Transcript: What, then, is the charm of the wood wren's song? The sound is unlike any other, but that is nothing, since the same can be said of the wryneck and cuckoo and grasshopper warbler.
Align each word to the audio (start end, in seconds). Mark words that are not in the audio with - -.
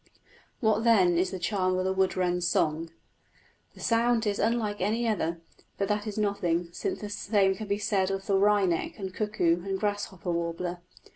What, 0.61 0.83
then, 0.83 1.15
is 1.19 1.29
the 1.29 1.37
charm 1.37 1.77
of 1.77 1.85
the 1.85 1.93
wood 1.93 2.17
wren's 2.17 2.47
song? 2.47 2.89
The 3.75 3.79
sound 3.79 4.25
is 4.25 4.39
unlike 4.39 4.81
any 4.81 5.07
other, 5.07 5.41
but 5.77 5.89
that 5.89 6.07
is 6.07 6.17
nothing, 6.17 6.69
since 6.71 6.99
the 7.01 7.09
same 7.11 7.53
can 7.53 7.67
be 7.67 7.77
said 7.77 8.09
of 8.09 8.25
the 8.25 8.33
wryneck 8.35 8.97
and 8.97 9.13
cuckoo 9.13 9.63
and 9.63 9.79
grasshopper 9.79 10.31
warbler. 10.31 10.79